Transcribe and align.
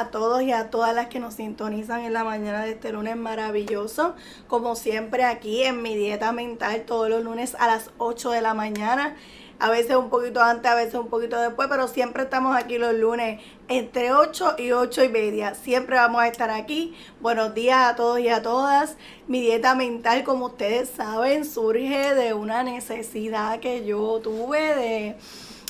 a 0.00 0.10
todos 0.10 0.42
y 0.42 0.52
a 0.52 0.70
todas 0.70 0.94
las 0.94 1.08
que 1.08 1.20
nos 1.20 1.34
sintonizan 1.34 2.00
en 2.00 2.12
la 2.12 2.24
mañana 2.24 2.64
de 2.64 2.72
este 2.72 2.92
lunes 2.92 3.16
maravilloso. 3.16 4.14
Como 4.46 4.76
siempre 4.76 5.24
aquí 5.24 5.62
en 5.62 5.82
mi 5.82 5.96
dieta 5.96 6.32
mental 6.32 6.84
todos 6.86 7.08
los 7.08 7.22
lunes 7.22 7.54
a 7.58 7.66
las 7.66 7.90
8 7.98 8.30
de 8.30 8.40
la 8.40 8.54
mañana. 8.54 9.16
A 9.58 9.70
veces 9.70 9.94
un 9.94 10.10
poquito 10.10 10.42
antes, 10.42 10.70
a 10.70 10.74
veces 10.74 10.94
un 10.94 11.08
poquito 11.08 11.40
después, 11.40 11.68
pero 11.68 11.86
siempre 11.86 12.24
estamos 12.24 12.56
aquí 12.56 12.78
los 12.78 12.94
lunes 12.94 13.40
entre 13.68 14.12
8 14.12 14.56
y 14.58 14.72
8 14.72 15.04
y 15.04 15.08
media. 15.08 15.54
Siempre 15.54 15.96
vamos 15.96 16.20
a 16.20 16.26
estar 16.26 16.50
aquí. 16.50 16.96
Buenos 17.20 17.54
días 17.54 17.92
a 17.92 17.94
todos 17.94 18.18
y 18.18 18.28
a 18.28 18.42
todas. 18.42 18.96
Mi 19.28 19.40
dieta 19.40 19.76
mental, 19.76 20.24
como 20.24 20.46
ustedes 20.46 20.88
saben, 20.88 21.44
surge 21.44 22.14
de 22.14 22.34
una 22.34 22.64
necesidad 22.64 23.60
que 23.60 23.84
yo 23.84 24.18
tuve 24.20 24.74
de 24.74 25.16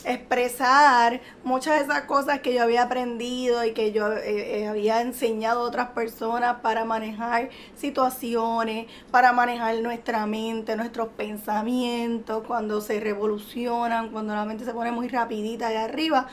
expresar 0.04 1.20
muchas 1.44 1.78
de 1.78 1.84
esas 1.84 2.02
cosas 2.02 2.40
que 2.40 2.54
yo 2.54 2.62
había 2.62 2.82
aprendido 2.84 3.64
y 3.64 3.72
que 3.72 3.92
yo 3.92 4.12
eh, 4.12 4.60
eh, 4.60 4.66
había 4.66 5.00
enseñado 5.00 5.60
a 5.60 5.64
otras 5.64 5.88
personas 5.90 6.56
para 6.62 6.84
manejar 6.84 7.50
situaciones, 7.76 8.86
para 9.10 9.32
manejar 9.32 9.76
nuestra 9.76 10.26
mente, 10.26 10.76
nuestros 10.76 11.08
pensamientos, 11.08 12.44
cuando 12.46 12.80
se 12.80 13.00
revolucionan, 13.00 14.10
cuando 14.10 14.34
la 14.34 14.44
mente 14.44 14.64
se 14.64 14.72
pone 14.72 14.92
muy 14.92 15.08
rapidita 15.08 15.68
de 15.68 15.78
arriba. 15.78 16.28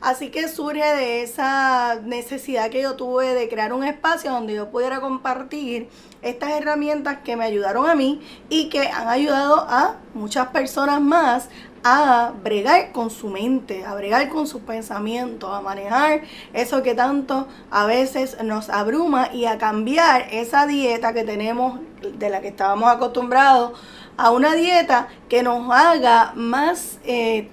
Así 0.00 0.30
que 0.30 0.46
surge 0.46 0.94
de 0.94 1.22
esa 1.22 1.96
necesidad 2.04 2.70
que 2.70 2.82
yo 2.82 2.94
tuve 2.94 3.34
de 3.34 3.48
crear 3.48 3.72
un 3.72 3.82
espacio 3.82 4.30
donde 4.30 4.54
yo 4.54 4.70
pudiera 4.70 5.00
compartir 5.00 5.88
estas 6.22 6.50
herramientas 6.50 7.18
que 7.24 7.34
me 7.34 7.44
ayudaron 7.44 7.88
a 7.90 7.96
mí 7.96 8.20
y 8.48 8.68
que 8.68 8.86
han 8.88 9.08
ayudado 9.08 9.66
a 9.68 9.96
muchas 10.14 10.48
personas 10.48 11.00
más 11.00 11.48
a 11.84 12.32
bregar 12.42 12.92
con 12.92 13.10
su 13.10 13.28
mente, 13.28 13.84
a 13.84 13.94
bregar 13.94 14.28
con 14.28 14.46
sus 14.46 14.62
pensamientos, 14.62 15.50
a 15.52 15.60
manejar 15.60 16.22
eso 16.52 16.82
que 16.82 16.94
tanto 16.94 17.46
a 17.70 17.86
veces 17.86 18.42
nos 18.42 18.68
abruma 18.68 19.30
y 19.32 19.44
a 19.46 19.58
cambiar 19.58 20.26
esa 20.30 20.66
dieta 20.66 21.12
que 21.12 21.24
tenemos, 21.24 21.80
de 22.18 22.30
la 22.30 22.40
que 22.40 22.48
estábamos 22.48 22.90
acostumbrados, 22.90 23.78
a 24.16 24.30
una 24.30 24.54
dieta 24.54 25.08
que 25.28 25.42
nos 25.42 25.70
haga 25.70 26.32
más 26.34 26.98
eh, 27.04 27.48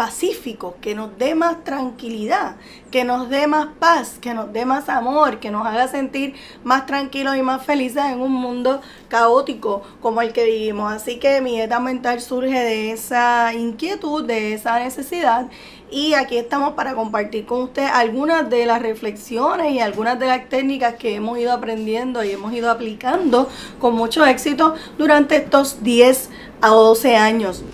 pacífico, 0.00 0.76
que 0.80 0.94
nos 0.94 1.18
dé 1.18 1.34
más 1.34 1.62
tranquilidad, 1.62 2.56
que 2.90 3.04
nos 3.04 3.28
dé 3.28 3.46
más 3.46 3.66
paz, 3.78 4.16
que 4.18 4.32
nos 4.32 4.50
dé 4.50 4.64
más 4.64 4.88
amor, 4.88 5.40
que 5.40 5.50
nos 5.50 5.66
haga 5.66 5.88
sentir 5.88 6.36
más 6.64 6.86
tranquilos 6.86 7.36
y 7.36 7.42
más 7.42 7.66
felices 7.66 8.02
en 8.06 8.22
un 8.22 8.32
mundo 8.32 8.80
caótico 9.08 9.82
como 10.00 10.22
el 10.22 10.32
que 10.32 10.46
vivimos. 10.46 10.90
Así 10.90 11.18
que 11.18 11.42
mi 11.42 11.50
dieta 11.50 11.80
mental 11.80 12.22
surge 12.22 12.58
de 12.60 12.92
esa 12.92 13.52
inquietud, 13.52 14.24
de 14.24 14.54
esa 14.54 14.78
necesidad 14.78 15.48
y 15.90 16.14
aquí 16.14 16.38
estamos 16.38 16.72
para 16.72 16.94
compartir 16.94 17.44
con 17.44 17.60
usted 17.64 17.84
algunas 17.92 18.48
de 18.48 18.64
las 18.64 18.80
reflexiones 18.80 19.70
y 19.74 19.80
algunas 19.80 20.18
de 20.18 20.28
las 20.28 20.48
técnicas 20.48 20.94
que 20.94 21.16
hemos 21.16 21.38
ido 21.38 21.52
aprendiendo 21.52 22.24
y 22.24 22.30
hemos 22.30 22.54
ido 22.54 22.70
aplicando 22.70 23.50
con 23.78 23.96
mucho 23.96 24.24
éxito 24.24 24.76
durante 24.96 25.36
estos 25.36 25.82
10 25.82 26.30
a 26.62 26.68
12 26.68 27.16
años. 27.16 27.64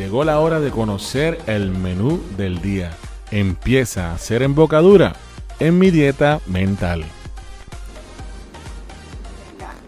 Llegó 0.00 0.24
la 0.24 0.40
hora 0.40 0.60
de 0.60 0.70
conocer 0.70 1.38
el 1.46 1.72
menú 1.72 2.22
del 2.38 2.62
día. 2.62 2.90
Empieza 3.30 4.14
a 4.14 4.18
ser 4.18 4.42
embocadura 4.42 5.14
en 5.58 5.78
mi 5.78 5.90
dieta 5.90 6.40
mental. 6.46 7.04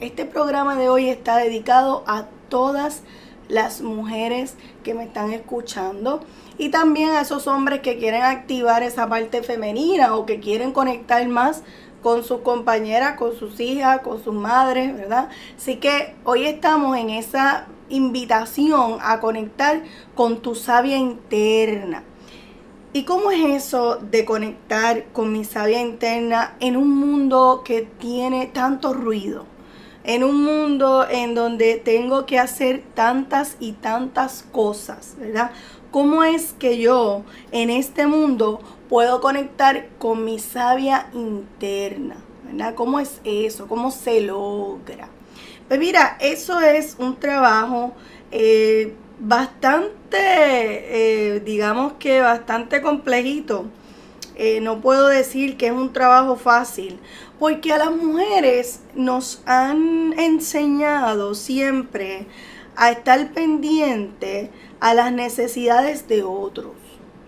Este 0.00 0.26
programa 0.26 0.76
de 0.76 0.90
hoy 0.90 1.08
está 1.08 1.38
dedicado 1.38 2.04
a 2.06 2.26
todas 2.50 3.00
las 3.48 3.80
mujeres 3.80 4.56
que 4.84 4.92
me 4.92 5.04
están 5.04 5.32
escuchando 5.32 6.20
y 6.58 6.68
también 6.68 7.12
a 7.12 7.22
esos 7.22 7.46
hombres 7.46 7.80
que 7.80 7.96
quieren 7.96 8.22
activar 8.22 8.82
esa 8.82 9.08
parte 9.08 9.42
femenina 9.42 10.14
o 10.14 10.26
que 10.26 10.40
quieren 10.40 10.72
conectar 10.72 11.26
más 11.26 11.62
con 12.02 12.22
sus 12.22 12.42
compañeras, 12.42 13.16
con 13.16 13.34
sus 13.34 13.58
hijas, 13.60 14.02
con 14.02 14.22
sus 14.22 14.34
madres, 14.34 14.94
¿verdad? 14.94 15.30
Así 15.56 15.76
que 15.76 16.14
hoy 16.24 16.44
estamos 16.44 16.98
en 16.98 17.08
esa 17.08 17.66
invitación 17.92 18.98
a 19.00 19.20
conectar 19.20 19.82
con 20.14 20.42
tu 20.42 20.54
sabia 20.54 20.96
interna. 20.96 22.02
¿Y 22.94 23.04
cómo 23.04 23.30
es 23.30 23.64
eso 23.64 23.96
de 23.96 24.24
conectar 24.24 25.04
con 25.12 25.32
mi 25.32 25.44
sabia 25.44 25.80
interna 25.80 26.56
en 26.60 26.76
un 26.76 26.90
mundo 26.90 27.62
que 27.64 27.82
tiene 27.82 28.46
tanto 28.46 28.92
ruido? 28.92 29.46
En 30.04 30.24
un 30.24 30.44
mundo 30.44 31.06
en 31.08 31.34
donde 31.34 31.76
tengo 31.76 32.26
que 32.26 32.38
hacer 32.38 32.82
tantas 32.94 33.56
y 33.60 33.72
tantas 33.72 34.44
cosas, 34.52 35.14
¿verdad? 35.18 35.52
¿Cómo 35.90 36.24
es 36.24 36.54
que 36.54 36.78
yo 36.78 37.22
en 37.50 37.70
este 37.70 38.06
mundo 38.06 38.60
puedo 38.88 39.20
conectar 39.20 39.88
con 39.98 40.24
mi 40.24 40.38
sabia 40.38 41.08
interna? 41.14 42.16
¿Verdad? 42.44 42.74
¿Cómo 42.74 42.98
es 42.98 43.20
eso? 43.24 43.68
¿Cómo 43.68 43.90
se 43.90 44.20
logra? 44.22 45.11
Pues 45.72 45.80
mira, 45.80 46.18
eso 46.20 46.60
es 46.60 46.96
un 46.98 47.18
trabajo 47.18 47.94
eh, 48.30 48.92
bastante, 49.18 50.18
eh, 50.18 51.40
digamos 51.40 51.94
que 51.94 52.20
bastante 52.20 52.82
complejito. 52.82 53.64
Eh, 54.34 54.60
no 54.60 54.82
puedo 54.82 55.06
decir 55.06 55.56
que 55.56 55.68
es 55.68 55.72
un 55.72 55.90
trabajo 55.94 56.36
fácil, 56.36 57.00
porque 57.38 57.72
a 57.72 57.78
las 57.78 57.90
mujeres 57.90 58.80
nos 58.94 59.40
han 59.46 60.12
enseñado 60.18 61.34
siempre 61.34 62.26
a 62.76 62.90
estar 62.90 63.32
pendiente 63.32 64.50
a 64.78 64.92
las 64.92 65.10
necesidades 65.10 66.06
de 66.06 66.22
otros, 66.22 66.72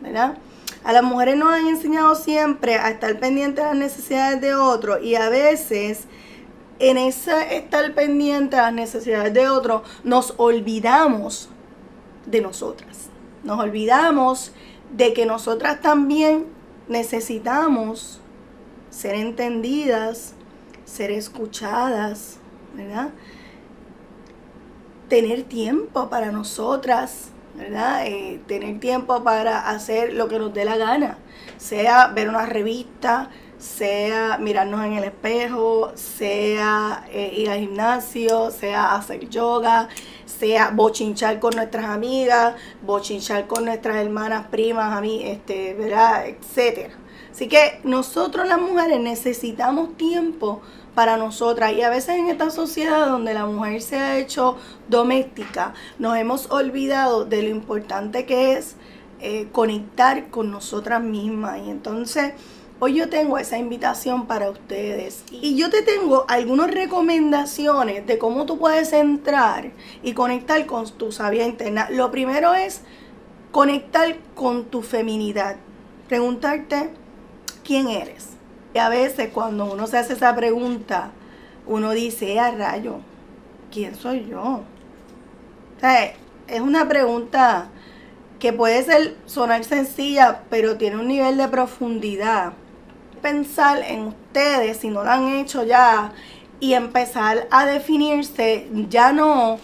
¿verdad? 0.02 0.36
A 0.84 0.92
las 0.92 1.02
mujeres 1.02 1.36
nos 1.36 1.50
han 1.50 1.66
enseñado 1.66 2.14
siempre 2.14 2.74
a 2.74 2.90
estar 2.90 3.18
pendiente 3.18 3.62
a 3.62 3.68
las 3.68 3.76
necesidades 3.76 4.42
de 4.42 4.54
otros 4.54 5.02
y 5.02 5.14
a 5.14 5.30
veces 5.30 6.08
en 6.78 6.98
ese 6.98 7.56
estar 7.56 7.94
pendiente 7.94 8.56
a 8.56 8.62
las 8.62 8.72
necesidades 8.72 9.32
de 9.32 9.48
otros, 9.48 9.82
nos 10.02 10.34
olvidamos 10.36 11.48
de 12.26 12.40
nosotras. 12.40 13.08
Nos 13.42 13.60
olvidamos 13.60 14.52
de 14.90 15.12
que 15.12 15.26
nosotras 15.26 15.80
también 15.80 16.46
necesitamos 16.88 18.20
ser 18.90 19.14
entendidas, 19.14 20.34
ser 20.84 21.10
escuchadas, 21.10 22.38
¿verdad? 22.74 23.10
Tener 25.08 25.42
tiempo 25.44 26.08
para 26.08 26.30
nosotras, 26.30 27.28
¿verdad? 27.56 28.06
Eh, 28.06 28.40
tener 28.46 28.80
tiempo 28.80 29.22
para 29.22 29.68
hacer 29.68 30.14
lo 30.14 30.28
que 30.28 30.38
nos 30.38 30.54
dé 30.54 30.64
la 30.64 30.76
gana, 30.76 31.18
sea 31.56 32.08
ver 32.08 32.28
una 32.28 32.46
revista, 32.46 33.30
sea 33.64 34.36
mirarnos 34.38 34.84
en 34.84 34.92
el 34.92 35.04
espejo, 35.04 35.92
sea 35.94 37.06
eh, 37.10 37.32
ir 37.34 37.48
al 37.48 37.60
gimnasio, 37.60 38.50
sea 38.50 38.94
hacer 38.94 39.28
yoga, 39.30 39.88
sea 40.26 40.70
bochinchar 40.70 41.40
con 41.40 41.56
nuestras 41.56 41.86
amigas, 41.86 42.54
bochinchar 42.82 43.46
con 43.46 43.64
nuestras 43.64 43.96
hermanas, 43.96 44.48
primas, 44.48 44.94
a 44.94 45.00
mí, 45.00 45.22
este, 45.24 45.72
¿verdad? 45.74 46.26
etcétera. 46.26 46.94
Así 47.32 47.48
que 47.48 47.80
nosotros 47.84 48.46
las 48.46 48.60
mujeres 48.60 49.00
necesitamos 49.00 49.96
tiempo 49.96 50.60
para 50.94 51.16
nosotras 51.16 51.72
y 51.72 51.82
a 51.82 51.90
veces 51.90 52.16
en 52.16 52.28
esta 52.28 52.50
sociedad 52.50 53.06
donde 53.06 53.32
la 53.32 53.46
mujer 53.46 53.80
se 53.80 53.96
ha 53.96 54.18
hecho 54.18 54.56
doméstica, 54.88 55.72
nos 55.98 56.16
hemos 56.16 56.50
olvidado 56.50 57.24
de 57.24 57.42
lo 57.42 57.48
importante 57.48 58.26
que 58.26 58.52
es 58.52 58.76
eh, 59.20 59.48
conectar 59.52 60.28
con 60.28 60.50
nosotras 60.50 61.02
mismas 61.02 61.58
y 61.64 61.70
entonces 61.70 62.34
Hoy 62.80 62.94
yo 62.94 63.08
tengo 63.08 63.38
esa 63.38 63.56
invitación 63.56 64.26
para 64.26 64.50
ustedes 64.50 65.22
y 65.30 65.54
yo 65.54 65.70
te 65.70 65.82
tengo 65.82 66.24
algunas 66.26 66.72
recomendaciones 66.72 68.04
de 68.04 68.18
cómo 68.18 68.46
tú 68.46 68.58
puedes 68.58 68.92
entrar 68.92 69.70
y 70.02 70.12
conectar 70.12 70.66
con 70.66 70.90
tu 70.90 71.12
sabia 71.12 71.46
interna. 71.46 71.88
Lo 71.90 72.10
primero 72.10 72.52
es 72.52 72.80
conectar 73.52 74.16
con 74.34 74.64
tu 74.64 74.82
feminidad. 74.82 75.54
Preguntarte 76.08 76.90
quién 77.62 77.86
eres. 77.86 78.30
Y 78.74 78.78
a 78.78 78.88
veces 78.88 79.30
cuando 79.32 79.72
uno 79.72 79.86
se 79.86 79.98
hace 79.98 80.14
esa 80.14 80.34
pregunta, 80.34 81.12
uno 81.68 81.92
dice, 81.92 82.40
a 82.40 82.50
rayo, 82.50 82.96
¿quién 83.70 83.94
soy 83.94 84.26
yo? 84.28 84.42
O 84.42 84.62
es 86.48 86.60
una 86.60 86.88
pregunta 86.88 87.68
que 88.40 88.52
puede 88.52 88.82
ser 88.82 89.16
sonar 89.26 89.62
sencilla, 89.62 90.42
pero 90.50 90.76
tiene 90.76 90.96
un 90.96 91.06
nivel 91.06 91.36
de 91.36 91.46
profundidad 91.46 92.54
pensar 93.24 93.82
en 93.88 94.08
ustedes, 94.08 94.76
si 94.76 94.88
no 94.88 95.02
lo 95.02 95.10
han 95.10 95.28
hecho 95.36 95.64
ya, 95.64 96.12
y 96.60 96.74
empezar 96.74 97.48
a 97.50 97.64
definirse 97.64 98.68
ya 98.90 99.14
no 99.14 99.58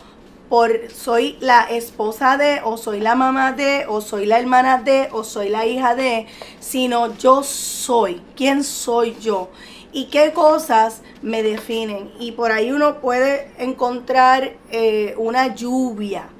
por 0.49 0.91
soy 0.91 1.37
la 1.41 1.65
esposa 1.65 2.39
de, 2.39 2.63
o 2.65 2.79
soy 2.79 3.01
la 3.01 3.15
mamá 3.15 3.53
de, 3.53 3.85
o 3.87 4.01
soy 4.01 4.25
la 4.25 4.39
hermana 4.39 4.79
de, 4.79 5.11
o 5.13 5.25
soy 5.25 5.51
la 5.51 5.67
hija 5.67 5.95
de, 5.95 6.27
sino 6.59 7.15
yo 7.19 7.43
soy, 7.43 8.23
quién 8.35 8.65
soy 8.65 9.15
yo 9.21 9.51
y 9.93 10.07
qué 10.07 10.33
cosas 10.33 11.03
me 11.21 11.43
definen. 11.43 12.11
Y 12.19 12.33
por 12.33 12.53
ahí 12.53 12.73
uno 12.73 13.03
puede 13.03 13.51
encontrar 13.59 14.55
eh, 14.71 15.15
una 15.19 15.55
lluvia 15.55 16.31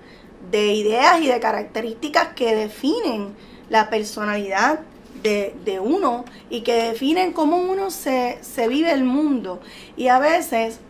de 0.51 0.73
ideas 0.73 1.21
y 1.21 1.27
de 1.27 1.39
características 1.39 2.29
que 2.29 2.55
definen 2.55 3.37
la 3.69 3.91
personalidad 3.91 4.81
de, 5.23 5.81
uno 5.83 6.25
y 6.49 6.63
que 6.63 6.75
definen 6.75 7.33
cómo 7.33 7.59
uno 7.59 7.91
se, 7.91 8.39
se 8.43 8.69
vive 8.69 8.93
el 8.93 9.05
mundo. 9.05 9.61
Y 9.97 10.09
a 10.09 10.19
veces 10.19 10.81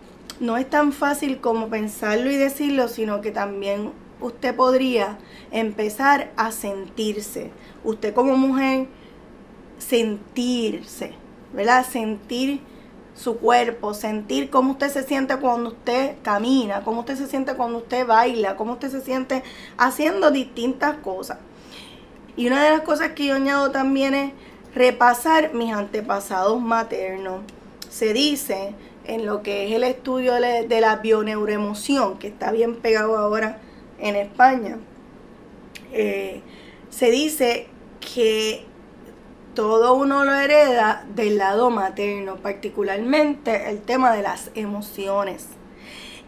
no 0.40 0.56
es 0.56 0.68
tan 0.68 0.92
fácil 0.92 1.40
como 1.40 1.68
pensarlo 1.68 2.30
y 2.30 2.36
decirlo, 2.36 2.88
sino 2.88 3.20
que 3.20 3.30
también 3.30 3.92
usted 4.20 4.54
podría 4.54 5.18
empezar 5.50 6.32
a 6.36 6.52
sentirse. 6.52 7.50
Usted 7.84 8.14
como 8.14 8.36
mujer, 8.36 8.86
sentirse, 9.78 11.12
¿verdad? 11.52 11.86
Sentir 11.86 12.60
su 13.14 13.36
cuerpo, 13.36 13.92
sentir 13.92 14.50
cómo 14.50 14.72
usted 14.72 14.88
se 14.88 15.02
siente 15.02 15.36
cuando 15.36 15.70
usted 15.70 16.16
camina, 16.22 16.82
cómo 16.84 17.00
usted 17.00 17.16
se 17.16 17.26
siente 17.26 17.54
cuando 17.54 17.78
usted 17.78 18.06
baila, 18.06 18.56
cómo 18.56 18.74
usted 18.74 18.90
se 18.90 19.00
siente 19.00 19.42
haciendo 19.76 20.30
distintas 20.30 20.96
cosas. 20.98 21.38
Y 22.36 22.46
una 22.46 22.64
de 22.64 22.70
las 22.70 22.80
cosas 22.82 23.12
que 23.12 23.26
yo 23.26 23.34
añado 23.34 23.70
también 23.70 24.14
es 24.14 24.32
repasar 24.74 25.54
mis 25.54 25.72
antepasados 25.72 26.60
maternos. 26.60 27.40
Se 27.88 28.12
dice 28.12 28.74
en 29.04 29.26
lo 29.26 29.42
que 29.42 29.68
es 29.68 29.72
el 29.72 29.84
estudio 29.84 30.34
de 30.34 30.80
la 30.80 30.96
bioneuroemoción, 30.96 32.18
que 32.18 32.28
está 32.28 32.52
bien 32.52 32.76
pegado 32.76 33.18
ahora 33.18 33.58
en 33.98 34.16
España, 34.16 34.78
eh, 35.92 36.42
se 36.90 37.10
dice 37.10 37.66
que 38.00 38.64
todo 39.54 39.94
uno 39.94 40.24
lo 40.24 40.34
hereda 40.34 41.04
del 41.14 41.38
lado 41.38 41.70
materno, 41.70 42.36
particularmente 42.36 43.68
el 43.68 43.80
tema 43.80 44.12
de 44.12 44.22
las 44.22 44.50
emociones. 44.54 45.46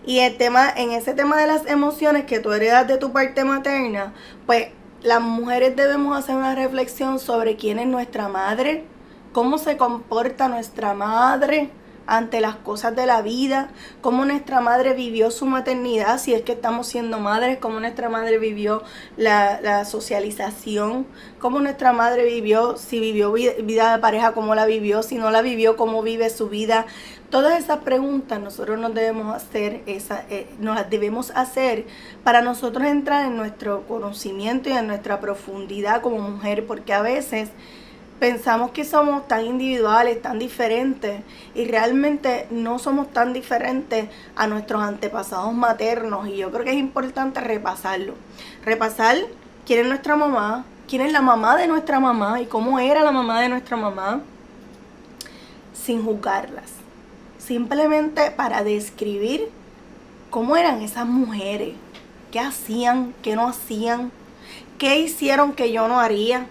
Y 0.05 0.19
el 0.19 0.37
tema, 0.37 0.69
en 0.77 0.91
ese 0.91 1.15
tema 1.15 1.37
de 1.37 1.47
las 1.47 1.67
emociones 1.67 2.25
que 2.25 2.41
tú 2.41 2.53
heredas 2.53 2.89
de 2.89 2.99
tu 2.99 3.13
parte 3.13 3.45
materna, 3.45 4.13
pues 4.47 4.69
las 5.03 5.21
mujeres 5.21 5.75
debemos 5.75 6.17
hacer 6.17 6.37
una 6.37 6.55
reflexión 6.55 7.19
sobre 7.19 7.57
quién 7.57 7.79
es 7.79 7.87
nuestra 7.87 8.29
madre, 8.29 8.85
cómo 9.33 9.59
se 9.59 9.77
comporta 9.77 10.49
nuestra 10.49 10.95
madre, 10.95 11.71
ante 12.07 12.41
las 12.41 12.57
cosas 12.57 12.95
de 12.97 13.07
la 13.07 13.23
vida, 13.23 13.69
cómo 14.01 14.25
nuestra 14.25 14.61
madre 14.61 14.95
vivió 14.95 15.31
su 15.31 15.47
maternidad, 15.47 16.19
si 16.19 16.35
es 16.35 16.43
que 16.43 16.53
estamos 16.53 16.87
siendo 16.87 17.19
madres, 17.19 17.59
cómo 17.59 17.81
nuestra 17.81 18.09
madre 18.09 18.39
vivió 18.39 18.83
la, 19.17 19.85
socialización, 19.85 21.07
cómo 21.39 21.61
nuestra 21.61 21.93
madre 21.93 22.25
vivió, 22.25 22.77
si 22.77 23.01
vivió 23.01 23.33
vida, 23.33 23.93
de 23.93 23.99
pareja, 24.01 24.33
cómo 24.33 24.55
la 24.55 24.67
vivió, 24.67 25.03
si 25.03 25.17
no 25.17 25.31
la 25.31 25.43
vivió, 25.43 25.77
cómo 25.77 26.03
vive 26.03 26.31
su 26.31 26.49
vida. 26.49 26.87
Todas 27.31 27.59
esas 27.59 27.79
preguntas 27.79 28.41
nosotros 28.41 28.79
nos 28.79 28.95
debemos 28.95 29.35
hacer, 29.35 29.83
esa, 29.87 30.25
eh, 30.29 30.47
nos 30.59 30.77
las 30.77 30.91
debemos 30.91 31.31
hacer 31.35 31.87
para 32.25 32.43
nosotros 32.43 32.87
entrar 32.87 33.27
en 33.27 33.37
nuestro 33.37 33.87
conocimiento 33.87 34.69
y 34.69 34.73
en 34.73 34.87
nuestra 34.87 35.21
profundidad 35.21 36.03
como 36.03 36.19
mujer, 36.19 36.67
porque 36.67 36.93
a 36.93 37.01
veces 37.01 37.51
pensamos 38.23 38.71
que 38.71 38.85
somos 38.85 39.27
tan 39.27 39.45
individuales, 39.45 40.23
tan 40.23 40.39
diferentes, 40.39 41.23
y 41.57 41.65
realmente 41.65 42.47
no 42.53 42.79
somos 42.79 43.13
tan 43.13 43.33
diferentes 43.33 44.09
a 44.37 44.47
nuestros 44.47 44.81
antepasados 44.81 45.53
maternos. 45.53 46.29
Y 46.29 46.37
yo 46.37 46.53
creo 46.53 46.63
que 46.65 46.71
es 46.71 46.77
importante 46.77 47.41
repasarlo. 47.41 48.15
Repasar 48.65 49.17
quién 49.67 49.81
es 49.81 49.87
nuestra 49.89 50.15
mamá, 50.15 50.65
quién 50.87 51.03
es 51.03 51.11
la 51.11 51.21
mamá 51.21 51.57
de 51.57 51.67
nuestra 51.67 51.99
mamá 51.99 52.41
y 52.41 52.47
cómo 52.47 52.79
era 52.79 53.03
la 53.03 53.11
mamá 53.11 53.41
de 53.41 53.49
nuestra 53.49 53.77
mamá, 53.77 54.21
sin 55.75 56.05
juzgarlas. 56.05 56.71
Simplemente 57.39 58.31
para 58.31 58.63
describir 58.63 59.49
cómo 60.31 60.57
eran 60.57 60.81
esas 60.81 61.07
mujeres, 61.07 61.75
qué 62.31 62.39
hacían, 62.39 63.15
qué 63.21 63.35
no 63.35 63.49
hacían, 63.49 64.13
qué 64.79 65.01
hicieron 65.01 65.55
que 65.55 65.73
yo 65.73 65.89
no 65.89 65.99
haría 65.99 66.47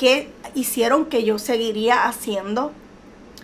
qué 0.00 0.32
hicieron 0.54 1.04
que 1.04 1.24
yo 1.24 1.38
seguiría 1.38 2.08
haciendo, 2.08 2.72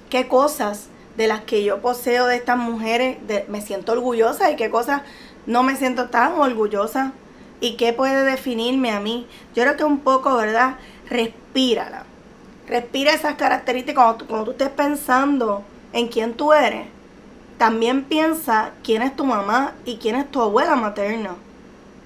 qué 0.09 0.27
cosas 0.27 0.89
de 1.19 1.29
las 1.29 1.43
que 1.43 1.63
yo 1.63 1.83
poseo 1.83 2.27
de 2.27 2.37
estas 2.37 2.57
mujeres 2.57 3.19
me 3.49 3.61
siento 3.61 3.93
orgullosa 3.93 4.51
y 4.51 4.57
qué 4.57 4.71
cosas 4.71 5.03
no 5.45 5.63
me 5.63 5.77
siento 5.77 6.09
tan 6.09 6.33
orgullosa 6.33 7.13
y 7.61 7.77
qué 7.77 7.93
puede 7.93 8.25
definirme 8.25 8.91
a 8.91 9.01
mí. 9.01 9.27
Yo 9.55 9.65
creo 9.65 9.77
que 9.77 9.85
un 9.85 9.99
poco, 9.99 10.35
¿verdad? 10.35 10.77
Respírala. 11.11 12.05
Respira 12.67 13.13
esas 13.13 13.35
características 13.35 14.03
cuando 14.03 14.17
tú, 14.17 14.27
cuando 14.27 14.47
tú 14.47 14.51
estés 14.53 14.71
pensando 14.71 15.63
en 15.93 16.09
quién 16.09 16.33
tú 16.33 16.55
eres. 16.55 16.87
También 17.59 18.03
piensa 18.05 18.71
quién 18.83 19.03
es 19.03 19.15
tu 19.15 19.27
mamá 19.27 19.75
y 19.85 19.99
quién 19.99 20.17
es 20.17 20.31
tu 20.31 20.41
abuela 20.41 20.75
materna. 20.75 21.35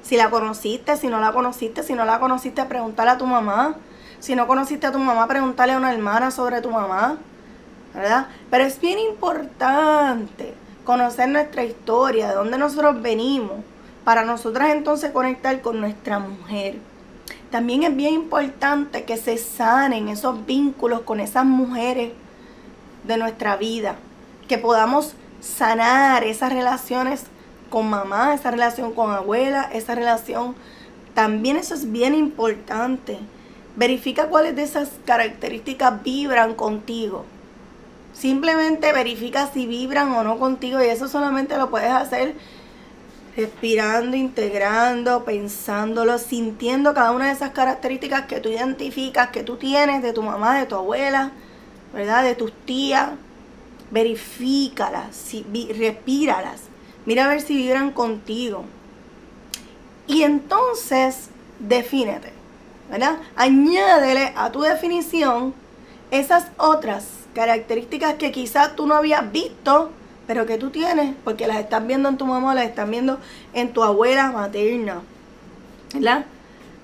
Si 0.02 0.16
la 0.16 0.28
conociste, 0.28 0.96
si 0.96 1.06
no 1.06 1.20
la 1.20 1.30
conociste, 1.30 1.84
si 1.84 1.92
no 1.92 2.04
la 2.04 2.18
conociste, 2.18 2.64
pregúntale 2.64 3.12
a 3.12 3.18
tu 3.18 3.26
mamá 3.26 3.76
si 4.20 4.34
no 4.36 4.46
conociste 4.46 4.86
a 4.86 4.92
tu 4.92 4.98
mamá, 4.98 5.26
preguntarle 5.26 5.74
a 5.74 5.78
una 5.78 5.92
hermana 5.92 6.30
sobre 6.30 6.60
tu 6.60 6.70
mamá, 6.70 7.16
¿verdad? 7.94 8.28
Pero 8.50 8.64
es 8.64 8.80
bien 8.80 8.98
importante 8.98 10.54
conocer 10.84 11.28
nuestra 11.28 11.64
historia, 11.64 12.28
de 12.28 12.34
dónde 12.34 12.58
nosotros 12.58 13.00
venimos, 13.00 13.58
para 14.04 14.24
nosotras 14.24 14.70
entonces 14.70 15.10
conectar 15.10 15.60
con 15.62 15.80
nuestra 15.80 16.18
mujer. 16.18 16.76
También 17.50 17.82
es 17.82 17.96
bien 17.96 18.14
importante 18.14 19.04
que 19.04 19.16
se 19.16 19.36
sanen 19.38 20.08
esos 20.08 20.46
vínculos 20.46 21.00
con 21.00 21.18
esas 21.18 21.44
mujeres 21.44 22.12
de 23.04 23.16
nuestra 23.16 23.56
vida, 23.56 23.96
que 24.48 24.58
podamos 24.58 25.14
sanar 25.40 26.24
esas 26.24 26.52
relaciones 26.52 27.24
con 27.70 27.88
mamá, 27.88 28.34
esa 28.34 28.50
relación 28.50 28.92
con 28.92 29.10
abuela, 29.12 29.70
esa 29.72 29.94
relación, 29.94 30.54
también 31.14 31.56
eso 31.56 31.74
es 31.74 31.90
bien 31.90 32.14
importante 32.14 33.18
Verifica 33.80 34.26
cuáles 34.26 34.54
de 34.56 34.62
esas 34.62 34.90
características 35.06 36.02
vibran 36.02 36.54
contigo. 36.54 37.24
Simplemente 38.12 38.92
verifica 38.92 39.46
si 39.46 39.66
vibran 39.66 40.12
o 40.12 40.22
no 40.22 40.38
contigo 40.38 40.84
y 40.84 40.88
eso 40.88 41.08
solamente 41.08 41.56
lo 41.56 41.70
puedes 41.70 41.90
hacer 41.90 42.34
respirando, 43.34 44.18
integrando, 44.18 45.24
pensándolo, 45.24 46.18
sintiendo 46.18 46.92
cada 46.92 47.12
una 47.12 47.28
de 47.28 47.32
esas 47.32 47.52
características 47.52 48.26
que 48.26 48.40
tú 48.40 48.50
identificas, 48.50 49.30
que 49.30 49.44
tú 49.44 49.56
tienes 49.56 50.02
de 50.02 50.12
tu 50.12 50.22
mamá, 50.22 50.58
de 50.58 50.66
tu 50.66 50.74
abuela, 50.74 51.32
¿verdad? 51.94 52.22
De 52.22 52.34
tus 52.34 52.52
tías. 52.66 53.12
Verifícalas, 53.90 55.16
si, 55.16 55.42
respíralas. 55.72 56.64
Mira 57.06 57.24
a 57.24 57.28
ver 57.28 57.40
si 57.40 57.56
vibran 57.56 57.92
contigo. 57.92 58.66
Y 60.06 60.22
entonces, 60.22 61.30
defínete. 61.58 62.39
¿Verdad? 62.90 63.18
Añádele 63.36 64.32
a 64.36 64.50
tu 64.50 64.62
definición 64.62 65.54
esas 66.10 66.46
otras 66.56 67.06
características 67.34 68.14
que 68.14 68.32
quizás 68.32 68.74
tú 68.74 68.86
no 68.86 68.94
habías 68.94 69.30
visto, 69.30 69.90
pero 70.26 70.46
que 70.46 70.58
tú 70.58 70.70
tienes, 70.70 71.14
porque 71.24 71.46
las 71.46 71.58
estás 71.58 71.86
viendo 71.86 72.08
en 72.08 72.16
tu 72.16 72.26
mamá, 72.26 72.54
las 72.54 72.64
estás 72.64 72.88
viendo 72.88 73.18
en 73.52 73.72
tu 73.72 73.82
abuela 73.82 74.30
materna. 74.32 75.02
¿Verdad? 75.94 76.24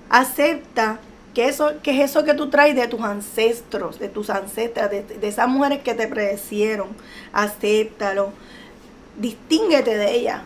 Acepta 0.09 0.99
que, 1.33 1.47
eso, 1.47 1.73
que 1.83 1.91
es 1.91 2.09
eso 2.09 2.23
que 2.23 2.33
tú 2.33 2.49
traes 2.49 2.75
de 2.75 2.87
tus 2.87 3.01
ancestros, 3.01 3.99
de 3.99 4.09
tus 4.09 4.29
ancestras, 4.29 4.89
de, 4.89 5.03
de 5.03 5.27
esas 5.27 5.47
mujeres 5.47 5.81
que 5.83 5.93
te 5.93 6.07
predecieron. 6.07 6.87
Acéptalo. 7.33 8.31
Distínguete 9.17 9.97
de 9.97 10.15
ellas 10.15 10.41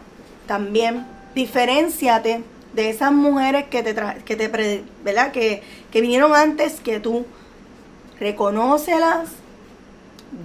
también. 0.48 1.06
Diferenciate 1.34 2.44
de 2.74 2.90
esas 2.90 3.12
mujeres 3.12 3.66
que 3.66 3.84
te, 3.84 3.96
que 4.24 4.36
te 4.36 4.84
¿verdad? 5.04 5.32
Que, 5.32 5.64
que 5.92 6.02
vinieron 6.02 6.36
antes 6.36 6.80
que 6.80 7.00
tú. 7.00 7.26
Reconócelas, 8.20 9.30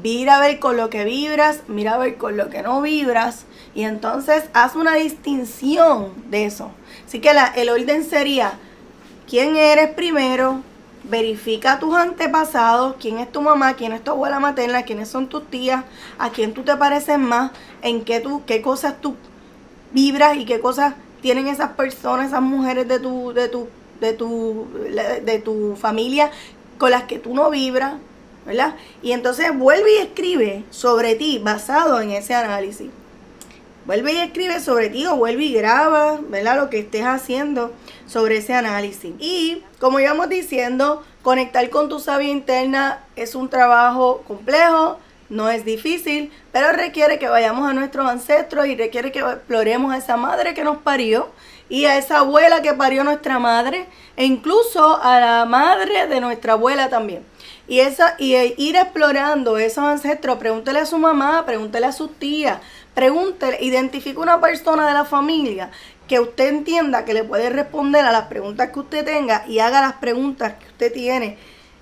mira 0.02 0.36
a 0.36 0.40
ver 0.40 0.58
con 0.58 0.76
lo 0.76 0.88
que 0.88 1.04
vibras, 1.04 1.60
mira 1.68 1.94
a 1.94 1.98
ver 1.98 2.16
con 2.16 2.36
lo 2.36 2.48
que 2.48 2.62
no 2.62 2.80
vibras 2.80 3.44
y 3.74 3.84
entonces 3.84 4.44
haz 4.54 4.74
una 4.74 4.94
distinción 4.94 6.12
de 6.30 6.46
eso. 6.46 6.70
Así 7.06 7.20
que 7.20 7.32
el 7.56 7.68
orden 7.68 8.04
sería, 8.04 8.54
¿quién 9.28 9.56
eres 9.56 9.90
primero? 9.90 10.62
Verifica 11.04 11.78
tus 11.78 11.94
antepasados, 11.94 12.96
quién 12.98 13.18
es 13.18 13.30
tu 13.30 13.42
mamá, 13.42 13.74
quién 13.74 13.92
es 13.92 14.02
tu 14.02 14.10
abuela 14.10 14.40
materna, 14.40 14.82
quiénes 14.82 15.08
son 15.08 15.28
tus 15.28 15.46
tías, 15.48 15.84
a 16.18 16.30
quién 16.30 16.54
tú 16.54 16.62
te 16.62 16.74
pareces 16.76 17.18
más, 17.18 17.52
en 17.82 18.04
qué, 18.04 18.20
tú, 18.20 18.42
qué 18.46 18.62
cosas 18.62 18.94
tú 19.00 19.14
vibras 19.92 20.36
y 20.36 20.44
qué 20.44 20.60
cosas 20.60 20.94
tienen 21.26 21.48
esas 21.48 21.70
personas, 21.70 22.28
esas 22.28 22.40
mujeres 22.40 22.86
de 22.86 23.00
tu, 23.00 23.32
de 23.32 23.48
tu, 23.48 23.66
de 24.00 24.12
tu, 24.12 24.68
de 25.24 25.40
tu 25.40 25.74
familia 25.74 26.30
con 26.78 26.92
las 26.92 27.02
que 27.02 27.18
tú 27.18 27.34
no 27.34 27.50
vibras, 27.50 27.94
¿verdad? 28.46 28.76
Y 29.02 29.10
entonces 29.10 29.52
vuelve 29.58 29.92
y 29.92 30.02
escribe 30.02 30.62
sobre 30.70 31.16
ti 31.16 31.40
basado 31.42 32.00
en 32.00 32.12
ese 32.12 32.32
análisis. 32.32 32.90
Vuelve 33.86 34.12
y 34.12 34.18
escribe 34.18 34.60
sobre 34.60 34.88
ti 34.88 35.04
o 35.06 35.16
vuelve 35.16 35.46
y 35.46 35.54
graba, 35.54 36.20
¿verdad? 36.28 36.58
Lo 36.58 36.70
que 36.70 36.78
estés 36.78 37.04
haciendo 37.04 37.72
sobre 38.06 38.36
ese 38.36 38.54
análisis. 38.54 39.12
Y 39.18 39.64
como 39.80 39.98
íbamos 39.98 40.28
diciendo, 40.28 41.02
conectar 41.22 41.68
con 41.70 41.88
tu 41.88 41.98
sabia 41.98 42.30
interna 42.30 43.00
es 43.16 43.34
un 43.34 43.48
trabajo 43.48 44.22
complejo, 44.28 45.00
no 45.28 45.50
es 45.50 45.64
difícil, 45.64 46.32
pero 46.52 46.72
requiere 46.72 47.18
que 47.18 47.28
vayamos 47.28 47.68
a 47.68 47.72
nuestros 47.72 48.08
ancestros 48.08 48.66
y 48.66 48.76
requiere 48.76 49.12
que 49.12 49.20
exploremos 49.20 49.92
a 49.92 49.98
esa 49.98 50.16
madre 50.16 50.54
que 50.54 50.64
nos 50.64 50.78
parió 50.78 51.28
y 51.68 51.86
a 51.86 51.98
esa 51.98 52.18
abuela 52.18 52.62
que 52.62 52.74
parió 52.74 53.02
nuestra 53.02 53.38
madre 53.38 53.86
e 54.16 54.24
incluso 54.24 55.02
a 55.02 55.18
la 55.18 55.44
madre 55.44 56.06
de 56.06 56.20
nuestra 56.20 56.52
abuela 56.52 56.88
también. 56.88 57.24
Y, 57.68 57.80
esa, 57.80 58.14
y 58.18 58.36
ir 58.56 58.76
explorando 58.76 59.58
esos 59.58 59.84
ancestros, 59.84 60.38
pregúntele 60.38 60.78
a 60.78 60.86
su 60.86 60.98
mamá, 60.98 61.44
pregúntele 61.44 61.86
a 61.86 61.92
su 61.92 62.08
tía, 62.08 62.60
pregúntele, 62.94 63.58
identifique 63.60 64.20
una 64.20 64.40
persona 64.40 64.86
de 64.86 64.94
la 64.94 65.04
familia 65.04 65.70
que 66.06 66.20
usted 66.20 66.48
entienda 66.48 67.04
que 67.04 67.14
le 67.14 67.24
puede 67.24 67.50
responder 67.50 68.04
a 68.04 68.12
las 68.12 68.26
preguntas 68.26 68.70
que 68.70 68.78
usted 68.78 69.04
tenga 69.04 69.44
y 69.48 69.58
haga 69.58 69.80
las 69.80 69.94
preguntas 69.94 70.54
que 70.54 70.66
usted 70.66 70.92
tiene 70.92 71.38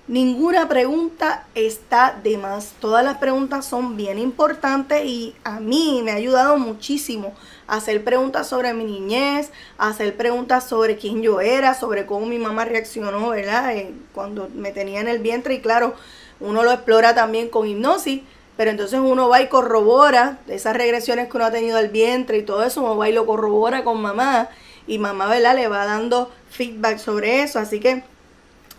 Ninguna 0.07 0.67
pregunta 0.69 1.47
está 1.55 2.15
de 2.23 2.37
más. 2.37 2.73
Todas 2.79 3.03
las 3.03 3.17
preguntas 3.17 3.65
son 3.65 3.97
bien 3.97 4.19
importantes 4.19 5.03
y 5.03 5.33
a 5.43 5.59
mí 5.59 6.01
me 6.03 6.11
ha 6.11 6.15
ayudado 6.15 6.59
muchísimo 6.59 7.33
hacer 7.65 8.03
preguntas 8.03 8.47
sobre 8.47 8.75
mi 8.75 8.83
niñez, 8.83 9.49
hacer 9.79 10.15
preguntas 10.15 10.69
sobre 10.69 10.97
quién 10.97 11.23
yo 11.23 11.41
era, 11.41 11.73
sobre 11.73 12.05
cómo 12.05 12.27
mi 12.27 12.37
mamá 12.37 12.65
reaccionó, 12.65 13.29
¿verdad? 13.29 13.75
Eh, 13.75 13.95
cuando 14.13 14.47
me 14.53 14.71
tenía 14.71 15.01
en 15.01 15.07
el 15.07 15.17
vientre 15.17 15.55
y 15.55 15.59
claro, 15.59 15.95
uno 16.39 16.61
lo 16.61 16.71
explora 16.71 17.15
también 17.15 17.49
con 17.49 17.65
hipnosis, 17.65 18.21
pero 18.57 18.69
entonces 18.69 18.99
uno 18.99 19.27
va 19.27 19.41
y 19.41 19.47
corrobora 19.47 20.37
esas 20.47 20.77
regresiones 20.77 21.29
que 21.29 21.37
uno 21.37 21.47
ha 21.47 21.51
tenido 21.51 21.79
al 21.79 21.89
vientre 21.89 22.37
y 22.37 22.43
todo 22.43 22.63
eso, 22.63 22.81
uno 22.81 22.95
va 22.95 23.09
y 23.09 23.13
lo 23.13 23.25
corrobora 23.25 23.83
con 23.83 23.99
mamá 24.03 24.49
y 24.85 24.99
mamá, 24.99 25.25
¿verdad? 25.25 25.55
Le 25.55 25.67
va 25.67 25.83
dando 25.85 26.31
feedback 26.51 26.99
sobre 26.99 27.41
eso, 27.41 27.57
así 27.57 27.79
que 27.79 28.03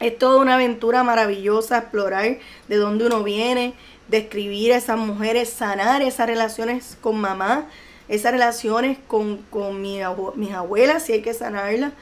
es 0.00 0.18
toda 0.18 0.40
una 0.40 0.54
aventura 0.54 1.02
maravillosa 1.02 1.78
explorar 1.78 2.38
de 2.68 2.76
dónde 2.76 3.06
uno 3.06 3.22
viene, 3.22 3.74
describir 4.08 4.72
a 4.72 4.76
esas 4.76 4.98
mujeres, 4.98 5.50
sanar 5.50 6.02
esas 6.02 6.26
relaciones 6.26 6.96
con 7.00 7.20
mamá, 7.20 7.66
esas 8.08 8.32
relaciones 8.32 8.98
con, 9.08 9.40
mis 9.80 10.52
abuelas, 10.54 11.04
si 11.04 11.14
hay 11.14 11.22
que 11.22 11.34
sanarlas. 11.34 11.92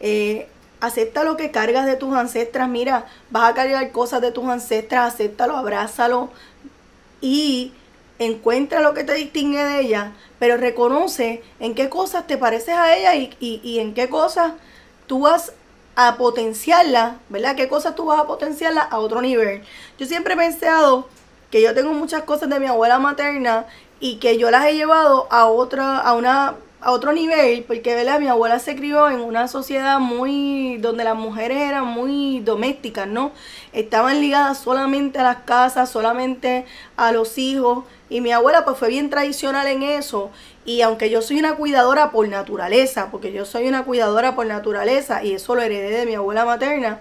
Eh, 0.00 0.48
acepta 0.80 1.22
lo 1.22 1.36
que 1.36 1.50
cargas 1.50 1.86
de 1.86 1.96
tus 1.96 2.14
ancestras. 2.14 2.68
Mira, 2.68 3.06
vas 3.30 3.50
a 3.50 3.54
cargar 3.54 3.92
cosas 3.92 4.20
de 4.20 4.32
tus 4.32 4.44
ancestras, 4.46 5.14
acéptalo, 5.14 5.56
abrázalo 5.56 6.30
y 7.20 7.72
encuentra 8.18 8.80
lo 8.80 8.94
que 8.94 9.04
te 9.04 9.14
distingue 9.14 9.62
de 9.62 9.80
ella, 9.80 10.12
pero 10.38 10.56
reconoce 10.56 11.42
en 11.60 11.74
qué 11.74 11.88
cosas 11.88 12.26
te 12.26 12.38
pareces 12.38 12.74
a 12.74 12.96
ella 12.96 13.14
y, 13.14 13.60
y 13.62 13.78
en 13.78 13.94
qué 13.94 14.08
cosas 14.08 14.52
tú 15.06 15.20
vas 15.20 15.52
a 15.94 16.16
potenciarla, 16.16 17.16
¿verdad? 17.28 17.56
¿Qué 17.56 17.68
cosas 17.68 17.94
tú 17.94 18.06
vas 18.06 18.20
a 18.20 18.26
potenciarla 18.26 18.82
a 18.82 18.98
otro 18.98 19.20
nivel? 19.20 19.62
Yo 19.98 20.06
siempre 20.06 20.34
he 20.34 20.36
pensado 20.36 21.08
que 21.50 21.62
yo 21.62 21.74
tengo 21.74 21.92
muchas 21.92 22.22
cosas 22.22 22.48
de 22.48 22.58
mi 22.60 22.66
abuela 22.66 22.98
materna 22.98 23.66
y 24.00 24.16
que 24.16 24.38
yo 24.38 24.50
las 24.50 24.66
he 24.66 24.74
llevado 24.74 25.28
a 25.30 25.46
otra, 25.46 25.98
a 25.98 26.14
una 26.14 26.56
a 26.82 26.90
otro 26.90 27.12
nivel, 27.12 27.62
porque 27.62 27.94
¿verdad? 27.94 28.18
mi 28.18 28.26
abuela 28.26 28.58
se 28.58 28.74
crió 28.74 29.08
en 29.08 29.20
una 29.20 29.46
sociedad 29.46 30.00
muy 30.00 30.78
donde 30.78 31.04
las 31.04 31.14
mujeres 31.14 31.58
eran 31.58 31.86
muy 31.86 32.40
domésticas, 32.40 33.06
¿no? 33.06 33.30
Estaban 33.72 34.20
ligadas 34.20 34.58
solamente 34.58 35.20
a 35.20 35.22
las 35.22 35.36
casas, 35.38 35.90
solamente 35.90 36.66
a 36.96 37.12
los 37.12 37.38
hijos, 37.38 37.84
y 38.10 38.20
mi 38.20 38.32
abuela 38.32 38.64
pues 38.64 38.76
fue 38.78 38.88
bien 38.88 39.10
tradicional 39.10 39.68
en 39.68 39.84
eso, 39.84 40.30
y 40.64 40.80
aunque 40.82 41.08
yo 41.08 41.22
soy 41.22 41.38
una 41.38 41.54
cuidadora 41.54 42.10
por 42.10 42.28
naturaleza, 42.28 43.10
porque 43.12 43.32
yo 43.32 43.44
soy 43.44 43.68
una 43.68 43.84
cuidadora 43.84 44.34
por 44.34 44.46
naturaleza, 44.46 45.22
y 45.22 45.34
eso 45.34 45.54
lo 45.54 45.62
heredé 45.62 45.98
de 45.98 46.06
mi 46.06 46.16
abuela 46.16 46.44
materna, 46.44 46.98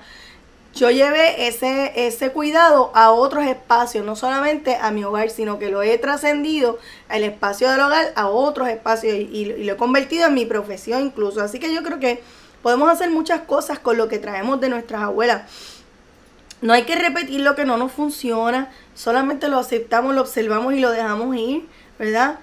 yo 0.73 0.89
llevé 0.89 1.47
ese, 1.47 1.91
ese 2.07 2.31
cuidado 2.31 2.91
a 2.93 3.11
otros 3.11 3.45
espacios, 3.45 4.05
no 4.05 4.15
solamente 4.15 4.77
a 4.77 4.91
mi 4.91 5.03
hogar, 5.03 5.29
sino 5.29 5.59
que 5.59 5.69
lo 5.69 5.81
he 5.81 5.97
trascendido 5.97 6.79
al 7.09 7.23
espacio 7.23 7.69
del 7.69 7.81
hogar 7.81 8.13
a 8.15 8.29
otros 8.29 8.69
espacios 8.69 9.13
y, 9.13 9.45
lo 9.45 9.73
he 9.73 9.77
convertido 9.77 10.27
en 10.27 10.33
mi 10.33 10.45
profesión 10.45 11.01
incluso. 11.01 11.41
Así 11.41 11.59
que 11.59 11.73
yo 11.73 11.83
creo 11.83 11.99
que 11.99 12.23
podemos 12.61 12.89
hacer 12.89 13.09
muchas 13.09 13.41
cosas 13.41 13.79
con 13.79 13.97
lo 13.97 14.07
que 14.07 14.17
traemos 14.17 14.61
de 14.61 14.69
nuestras 14.69 15.01
abuelas. 15.01 15.43
No 16.61 16.73
hay 16.73 16.83
que 16.83 16.95
repetir 16.95 17.41
lo 17.41 17.55
que 17.55 17.65
no 17.65 17.75
nos 17.75 17.91
funciona, 17.91 18.71
solamente 18.93 19.49
lo 19.49 19.57
aceptamos, 19.57 20.15
lo 20.15 20.21
observamos 20.21 20.73
y 20.73 20.79
lo 20.79 20.91
dejamos 20.91 21.35
ir, 21.35 21.67
¿verdad? 21.99 22.39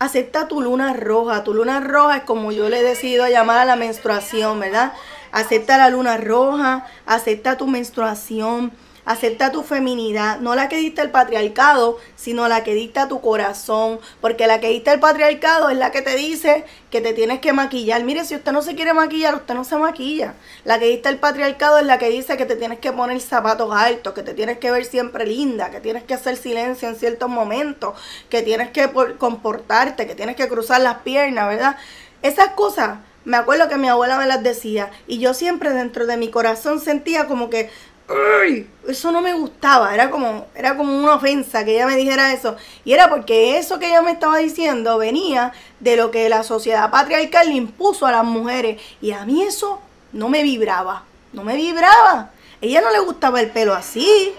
Acepta 0.00 0.48
tu 0.48 0.62
luna 0.62 0.94
roja. 0.94 1.44
Tu 1.44 1.54
luna 1.54 1.80
roja 1.80 2.18
es 2.18 2.22
como 2.24 2.50
yo 2.50 2.68
le 2.68 2.80
he 2.80 2.82
decidido 2.82 3.28
llamar 3.28 3.58
a 3.58 3.64
la 3.64 3.76
menstruación, 3.76 4.58
¿verdad? 4.58 4.94
Acepta 5.32 5.78
la 5.78 5.90
luna 5.90 6.16
roja, 6.16 6.86
acepta 7.06 7.56
tu 7.56 7.66
menstruación, 7.66 8.72
acepta 9.08 9.50
tu 9.50 9.62
feminidad, 9.62 10.38
no 10.40 10.54
la 10.54 10.68
que 10.68 10.76
dicta 10.76 11.00
el 11.00 11.10
patriarcado, 11.10 11.96
sino 12.14 12.46
la 12.46 12.62
que 12.62 12.74
dicta 12.74 13.08
tu 13.08 13.22
corazón, 13.22 14.00
porque 14.20 14.46
la 14.46 14.60
que 14.60 14.68
dicta 14.68 14.92
el 14.92 15.00
patriarcado 15.00 15.70
es 15.70 15.78
la 15.78 15.90
que 15.90 16.02
te 16.02 16.14
dice 16.14 16.66
que 16.90 17.00
te 17.00 17.14
tienes 17.14 17.38
que 17.40 17.54
maquillar. 17.54 18.04
Mire, 18.04 18.26
si 18.26 18.36
usted 18.36 18.52
no 18.52 18.60
se 18.60 18.74
quiere 18.74 18.92
maquillar, 18.92 19.34
usted 19.34 19.54
no 19.54 19.64
se 19.64 19.78
maquilla. 19.78 20.34
La 20.66 20.78
que 20.78 20.88
dicta 20.88 21.08
el 21.08 21.16
patriarcado 21.16 21.78
es 21.78 21.86
la 21.86 21.98
que 21.98 22.10
dice 22.10 22.36
que 22.36 22.44
te 22.44 22.54
tienes 22.56 22.80
que 22.80 22.92
poner 22.92 23.18
zapatos 23.22 23.74
altos, 23.74 24.12
que 24.12 24.22
te 24.22 24.34
tienes 24.34 24.58
que 24.58 24.70
ver 24.70 24.84
siempre 24.84 25.24
linda, 25.24 25.70
que 25.70 25.80
tienes 25.80 26.02
que 26.02 26.12
hacer 26.12 26.36
silencio 26.36 26.86
en 26.86 26.96
ciertos 26.96 27.30
momentos, 27.30 27.94
que 28.28 28.42
tienes 28.42 28.72
que 28.72 28.90
comportarte, 29.16 30.06
que 30.06 30.16
tienes 30.16 30.36
que 30.36 30.48
cruzar 30.48 30.82
las 30.82 30.98
piernas, 30.98 31.48
¿verdad? 31.48 31.76
Esas 32.20 32.48
cosas 32.48 32.98
me 33.28 33.36
acuerdo 33.36 33.68
que 33.68 33.76
mi 33.76 33.88
abuela 33.88 34.16
me 34.16 34.26
las 34.26 34.42
decía 34.42 34.90
y 35.06 35.18
yo 35.18 35.34
siempre 35.34 35.68
dentro 35.70 36.06
de 36.06 36.16
mi 36.16 36.30
corazón 36.30 36.80
sentía 36.80 37.26
como 37.26 37.50
que 37.50 37.68
¡Ay! 38.08 38.66
eso 38.88 39.12
no 39.12 39.20
me 39.20 39.34
gustaba, 39.34 39.92
era 39.92 40.10
como, 40.10 40.46
era 40.54 40.78
como 40.78 40.98
una 40.98 41.16
ofensa 41.16 41.62
que 41.62 41.74
ella 41.74 41.86
me 41.86 41.96
dijera 41.96 42.32
eso. 42.32 42.56
Y 42.86 42.94
era 42.94 43.10
porque 43.10 43.58
eso 43.58 43.78
que 43.78 43.88
ella 43.90 44.00
me 44.00 44.12
estaba 44.12 44.38
diciendo 44.38 44.96
venía 44.96 45.52
de 45.78 45.96
lo 45.96 46.10
que 46.10 46.30
la 46.30 46.42
sociedad 46.42 46.90
patriarcal 46.90 47.52
impuso 47.52 48.06
a 48.06 48.12
las 48.12 48.24
mujeres. 48.24 48.80
Y 49.02 49.12
a 49.12 49.26
mí 49.26 49.42
eso 49.42 49.78
no 50.12 50.30
me 50.30 50.42
vibraba, 50.42 51.04
no 51.34 51.44
me 51.44 51.54
vibraba. 51.54 52.30
ella 52.62 52.80
no 52.80 52.90
le 52.90 53.00
gustaba 53.00 53.42
el 53.42 53.50
pelo 53.50 53.74
así. 53.74 54.32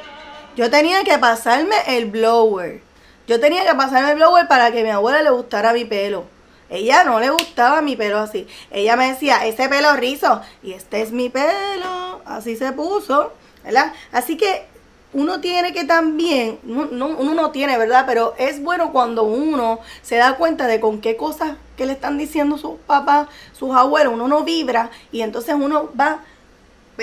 Yo 0.55 0.71
tenía 0.71 1.03
que 1.03 1.19
pasarme 1.19 1.75
el 1.89 2.07
blower. 2.07 2.81
Yo 3.27 3.39
tenía 3.39 3.63
que 3.67 3.75
pasarme 3.75 4.13
el 4.13 4.15
blower 4.15 4.47
para 4.47 4.71
que 4.71 4.81
mi 4.81 4.89
abuela 4.89 5.21
le 5.21 5.29
gustara 5.29 5.73
mi 5.73 5.85
pelo. 5.85 6.38
Ella 6.69 7.03
no 7.03 7.19
le 7.19 7.29
gustaba 7.29 7.81
mi 7.81 7.95
pelo 7.95 8.19
así. 8.19 8.47
Ella 8.71 8.95
me 8.95 9.09
decía, 9.09 9.45
ese 9.45 9.69
pelo 9.69 9.95
rizo. 9.95 10.41
Y 10.63 10.73
este 10.73 11.01
es 11.01 11.11
mi 11.11 11.29
pelo. 11.29 12.21
Así 12.25 12.55
se 12.55 12.71
puso. 12.71 13.33
¿Verdad? 13.63 13.93
Así 14.11 14.37
que 14.37 14.67
uno 15.11 15.41
tiene 15.41 15.73
que 15.73 15.85
también, 15.85 16.59
no, 16.63 16.87
uno 17.07 17.33
no 17.33 17.51
tiene, 17.51 17.77
¿verdad? 17.77 18.03
Pero 18.05 18.35
es 18.37 18.61
bueno 18.61 18.91
cuando 18.91 19.23
uno 19.23 19.79
se 20.01 20.17
da 20.17 20.35
cuenta 20.37 20.67
de 20.67 20.79
con 20.79 21.01
qué 21.01 21.17
cosas 21.17 21.53
que 21.77 21.85
le 21.85 21.93
están 21.93 22.17
diciendo 22.17 22.57
sus 22.57 22.79
papás, 22.85 23.27
sus 23.53 23.75
abuelos, 23.75 24.13
uno 24.13 24.27
no 24.27 24.43
vibra 24.43 24.91
y 25.11 25.21
entonces 25.21 25.55
uno 25.55 25.89
va 25.99 26.23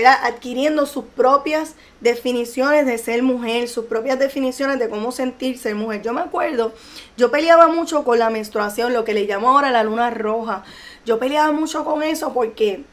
adquiriendo 0.04 0.84
sus 0.84 1.04
propias 1.04 1.74
definiciones 2.00 2.84
de 2.84 2.98
ser 2.98 3.22
mujer, 3.22 3.68
sus 3.68 3.86
propias 3.86 4.18
definiciones 4.18 4.78
de 4.78 4.88
cómo 4.88 5.12
sentir 5.12 5.58
ser 5.58 5.74
mujer. 5.74 6.02
Yo 6.02 6.12
me 6.12 6.20
acuerdo, 6.20 6.74
yo 7.16 7.30
peleaba 7.30 7.68
mucho 7.68 8.04
con 8.04 8.18
la 8.18 8.28
menstruación, 8.28 8.92
lo 8.92 9.04
que 9.04 9.14
le 9.14 9.24
llamo 9.24 9.50
ahora 9.50 9.70
la 9.70 9.84
luna 9.84 10.10
roja. 10.10 10.64
Yo 11.04 11.18
peleaba 11.18 11.52
mucho 11.52 11.84
con 11.84 12.02
eso 12.02 12.34
porque, 12.34 12.84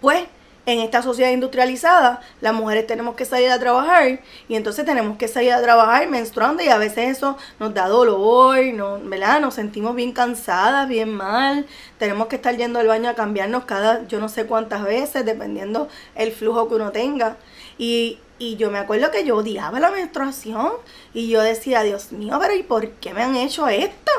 pues, 0.00 0.24
en 0.66 0.80
esta 0.80 1.00
sociedad 1.00 1.30
industrializada, 1.30 2.20
las 2.40 2.52
mujeres 2.52 2.88
tenemos 2.88 3.14
que 3.14 3.24
salir 3.24 3.50
a 3.50 3.58
trabajar 3.58 4.20
y 4.48 4.56
entonces 4.56 4.84
tenemos 4.84 5.16
que 5.16 5.28
salir 5.28 5.52
a 5.52 5.62
trabajar 5.62 6.08
menstruando 6.08 6.62
y 6.62 6.68
a 6.68 6.76
veces 6.76 7.16
eso 7.16 7.38
nos 7.60 7.72
da 7.72 7.86
dolor, 7.86 8.58
no, 8.74 8.98
¿verdad? 9.00 9.40
Nos 9.40 9.54
sentimos 9.54 9.94
bien 9.94 10.10
cansadas, 10.10 10.88
bien 10.88 11.14
mal, 11.14 11.66
tenemos 11.98 12.26
que 12.26 12.36
estar 12.36 12.56
yendo 12.56 12.80
al 12.80 12.88
baño 12.88 13.08
a 13.08 13.14
cambiarnos 13.14 13.64
cada 13.64 14.06
yo 14.08 14.18
no 14.18 14.28
sé 14.28 14.46
cuántas 14.46 14.82
veces, 14.82 15.24
dependiendo 15.24 15.88
el 16.16 16.32
flujo 16.32 16.68
que 16.68 16.74
uno 16.74 16.90
tenga. 16.90 17.36
Y, 17.78 18.18
y 18.40 18.56
yo 18.56 18.70
me 18.72 18.78
acuerdo 18.78 19.12
que 19.12 19.24
yo 19.24 19.36
odiaba 19.36 19.78
la 19.78 19.90
menstruación 19.92 20.72
y 21.14 21.28
yo 21.28 21.42
decía, 21.42 21.82
Dios 21.82 22.10
mío, 22.10 22.38
pero 22.40 22.54
¿y 22.54 22.64
por 22.64 22.90
qué 22.90 23.14
me 23.14 23.22
han 23.22 23.36
hecho 23.36 23.68
esto? 23.68 24.12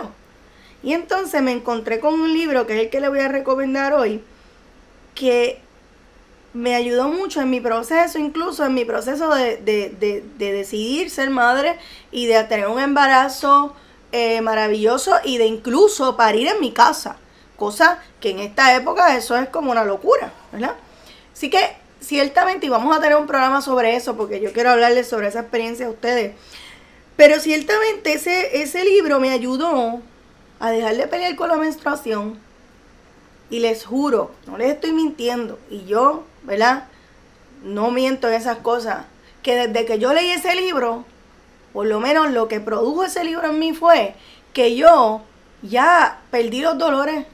Y 0.82 0.94
entonces 0.94 1.42
me 1.42 1.52
encontré 1.52 2.00
con 2.00 2.14
un 2.14 2.32
libro 2.32 2.66
que 2.66 2.76
es 2.76 2.80
el 2.86 2.90
que 2.90 3.02
le 3.02 3.10
voy 3.10 3.20
a 3.20 3.28
recomendar 3.28 3.94
hoy, 3.94 4.24
que 5.14 5.67
me 6.58 6.74
ayudó 6.74 7.08
mucho 7.08 7.40
en 7.40 7.52
mi 7.52 7.62
proceso, 7.62 8.18
incluso 8.18 8.66
en 8.66 8.74
mi 8.74 8.84
proceso 8.84 9.30
de, 9.30 10.26
decidir 10.40 11.12
ser 11.12 11.30
madre 11.30 11.78
y 12.12 12.26
de 12.26 12.44
tener 12.46 12.68
un 12.68 12.80
embarazo 12.80 13.76
eh, 14.12 14.42
maravilloso 14.42 15.18
y 15.24 15.38
de 15.38 15.46
incluso 15.46 16.18
parir 16.18 16.48
en 16.48 16.60
mi 16.60 16.72
casa. 16.72 17.18
Cosa 17.58 18.00
que 18.20 18.32
en 18.32 18.40
esta 18.40 18.76
época 18.76 19.16
eso 19.16 19.38
es 19.38 19.50
como 19.50 19.70
una 19.70 19.84
locura, 19.84 20.34
¿verdad? 20.52 20.76
Así 21.32 21.52
que 21.52 21.76
ciertamente, 22.00 22.66
y 22.66 22.70
vamos 22.70 22.98
a 22.98 23.00
tener 23.00 23.18
un 23.18 23.28
programa 23.28 23.62
sobre 23.62 23.96
eso, 23.96 24.18
porque 24.18 24.40
yo 24.40 24.52
quiero 24.52 24.72
hablarles 24.72 25.08
sobre 25.08 25.28
esa 25.28 25.42
experiencia 25.42 25.86
a 25.86 25.92
ustedes. 25.92 26.34
Pero 27.18 27.40
ciertamente 27.40 28.14
ese, 28.14 28.64
ese 28.64 28.84
libro 28.84 29.20
me 29.20 29.30
ayudó 29.30 30.02
a 30.60 30.72
dejar 30.72 30.96
de 30.98 31.08
pelear 31.08 31.36
con 31.36 31.50
la 31.50 31.58
menstruación. 31.58 32.40
Y 33.52 33.60
les 33.60 33.86
juro, 33.86 34.32
no 34.48 34.58
les 34.58 34.74
estoy 34.74 34.92
mintiendo. 34.92 35.60
Y 35.70 35.86
yo 35.86 36.24
¿verdad? 36.48 36.86
No 37.64 37.92
miento 37.92 38.28
en 38.30 38.34
esas 38.34 38.58
cosas. 38.58 39.06
Que 39.44 39.68
desde 39.68 39.86
que 39.86 40.00
yo 40.00 40.14
leí 40.14 40.32
ese 40.32 40.56
libro, 40.56 41.06
por 41.74 41.86
lo 41.86 42.00
menos 42.00 42.32
lo 42.32 42.48
que 42.48 42.60
produjo 42.60 43.04
ese 43.04 43.24
libro 43.24 43.50
en 43.50 43.60
mí 43.60 43.74
fue 43.74 44.16
que 44.54 44.76
yo 44.76 45.22
ya 45.62 46.22
perdí 46.32 46.62
los 46.62 46.78
dolores 46.78 47.26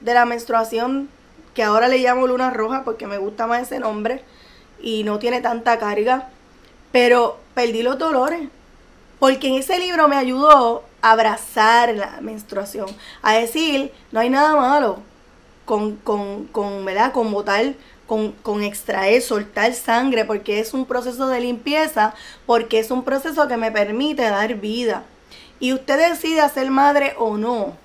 de 0.00 0.14
la 0.14 0.24
menstruación, 0.24 1.08
que 1.54 1.62
ahora 1.62 1.86
le 1.86 1.98
llamo 1.98 2.26
luna 2.26 2.50
roja 2.50 2.82
porque 2.82 3.06
me 3.06 3.18
gusta 3.18 3.46
más 3.46 3.62
ese 3.62 3.78
nombre 3.78 4.24
y 4.80 5.04
no 5.04 5.18
tiene 5.18 5.40
tanta 5.40 5.78
carga, 5.78 6.30
pero 6.90 7.38
perdí 7.54 7.82
los 7.82 7.98
dolores. 7.98 8.48
Porque 9.18 9.48
en 9.48 9.54
ese 9.56 9.78
libro 9.78 10.08
me 10.08 10.16
ayudó 10.16 10.82
a 11.02 11.12
abrazar 11.12 11.94
la 11.94 12.18
menstruación, 12.22 12.86
a 13.20 13.34
decir, 13.34 13.92
no 14.12 14.20
hay 14.20 14.30
nada 14.30 14.56
malo 14.56 15.00
con, 15.66 15.96
con, 15.96 16.46
con 16.46 16.84
¿verdad? 16.84 17.12
Con 17.12 17.30
botar 17.30 17.74
con, 18.10 18.32
con, 18.42 18.64
extraer, 18.64 19.22
soltar 19.22 19.72
sangre, 19.72 20.24
porque 20.24 20.58
es 20.58 20.74
un 20.74 20.84
proceso 20.84 21.28
de 21.28 21.40
limpieza, 21.40 22.12
porque 22.44 22.80
es 22.80 22.90
un 22.90 23.04
proceso 23.04 23.46
que 23.46 23.56
me 23.56 23.70
permite 23.70 24.22
dar 24.22 24.56
vida. 24.56 25.04
Y 25.60 25.74
usted 25.74 26.10
decide 26.10 26.48
ser 26.48 26.72
madre 26.72 27.14
o 27.18 27.36
no. 27.36 27.76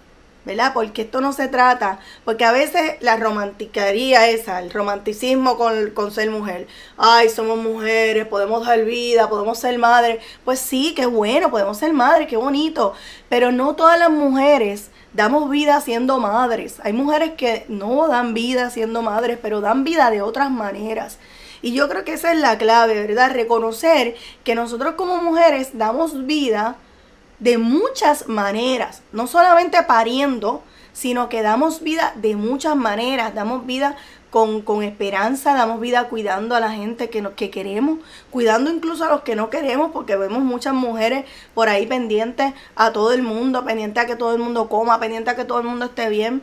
¿verdad? 0.44 0.72
Porque 0.74 1.04
esto 1.04 1.22
no 1.22 1.32
se 1.34 1.48
trata, 1.48 2.00
porque 2.24 2.46
a 2.46 2.52
veces 2.52 2.98
la 3.02 3.18
romanticaría 3.18 4.30
esa, 4.30 4.60
el 4.60 4.72
romanticismo 4.72 5.58
con, 5.58 5.92
con, 5.92 6.12
ser 6.12 6.32
mujer. 6.32 6.68
Ay, 6.98 7.30
somos 7.30 7.58
mujeres, 7.60 8.28
podemos 8.28 8.66
dar 8.66 8.84
vida, 8.84 9.30
podemos 9.30 9.60
ser 9.60 9.78
madres. 9.78 10.24
Pues 10.44 10.60
sí, 10.60 10.94
qué 10.96 11.06
bueno, 11.06 11.52
podemos 11.52 11.78
ser 11.78 11.94
madres, 11.94 12.28
qué 12.28 12.38
bonito. 12.38 12.94
Pero 13.30 13.52
no 13.52 13.76
todas 13.76 14.00
las 14.00 14.10
mujeres 14.10 14.90
damos 15.16 15.50
vida 15.50 15.80
siendo 15.82 16.20
madres. 16.20 16.80
Hay 16.84 16.94
mujeres 16.94 17.32
que 17.38 17.66
no 17.70 18.08
dan 18.08 18.34
vida 18.34 18.70
siendo 18.70 19.02
madres, 19.02 19.40
pero 19.42 19.62
dan 19.62 19.84
vida 19.84 20.12
de 20.12 20.22
otras 20.22 20.52
maneras. 20.52 21.18
Y 21.62 21.74
yo 21.74 21.90
creo 21.90 22.04
que 22.04 22.14
esa 22.14 22.32
es 22.32 22.40
la 22.40 22.58
clave, 22.58 23.02
¿verdad? 23.08 23.32
Reconocer 23.32 24.16
que 24.44 24.56
nosotros 24.56 24.96
como 24.96 25.18
mujeres 25.18 25.78
damos 25.78 26.26
vida 26.26 26.76
de 27.40 27.58
muchas 27.58 28.28
maneras, 28.28 29.02
no 29.12 29.28
solamente 29.28 29.82
pariendo, 29.84 30.64
sino 30.94 31.28
que 31.28 31.42
damos 31.42 31.82
vida 31.82 32.14
de 32.16 32.36
muchas 32.36 32.76
maneras, 32.76 33.34
damos 33.34 33.66
vida 33.66 33.98
con, 34.36 34.64
con, 34.64 34.84
esperanza, 34.84 35.54
damos 35.54 35.80
vida 35.80 36.10
cuidando 36.10 36.56
a 36.56 36.60
la 36.60 36.70
gente 36.72 37.10
que, 37.10 37.24
que 37.38 37.50
queremos, 37.50 38.00
cuidando 38.32 38.70
incluso 38.70 39.06
a 39.06 39.10
los 39.10 39.22
que 39.22 39.34
no 39.34 39.50
queremos, 39.50 39.92
porque 39.94 40.18
vemos 40.18 40.44
muchas 40.44 40.74
mujeres 40.74 41.24
por 41.54 41.70
ahí 41.70 41.88
pendientes 41.88 42.54
a 42.76 42.92
todo 42.92 43.14
el 43.14 43.22
mundo, 43.22 43.64
pendientes 43.64 44.04
a 44.04 44.08
que 44.08 44.18
todo 44.18 44.34
el 44.34 44.42
mundo 44.42 44.68
coma, 44.68 45.00
pendientes 45.00 45.34
a 45.34 45.38
que 45.38 45.46
todo 45.46 45.62
el 45.62 45.68
mundo 45.68 45.86
esté 45.86 46.10
bien, 46.10 46.42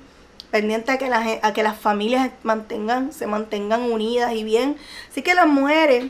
pendientes 0.50 0.94
a 0.94 0.96
que, 0.96 1.10
la, 1.10 1.22
a 1.42 1.52
que 1.52 1.62
las 1.62 1.78
familias 1.78 2.30
mantengan, 2.42 3.12
se 3.12 3.26
mantengan 3.26 3.82
unidas 3.82 4.32
y 4.32 4.42
bien. 4.42 4.78
Así 5.10 5.20
que 5.20 5.34
las 5.34 5.46
mujeres 5.46 6.06